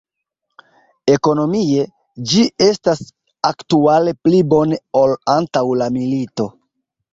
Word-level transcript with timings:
Ekonomie, 1.15 1.83
ĝi 2.31 2.47
estas 2.69 3.05
aktuale 3.51 4.15
pli 4.25 4.41
bone 4.57 4.83
ol 5.03 5.17
antaŭ 5.37 5.67
la 5.85 5.93
milito. 6.01 6.53